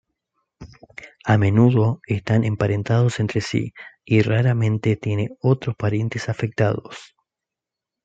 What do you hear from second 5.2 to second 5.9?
otros